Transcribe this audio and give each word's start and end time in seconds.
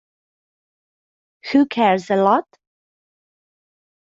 Who 1.51 1.67
cares 1.67 2.09
a 2.09 2.15
Lot? 2.15 2.47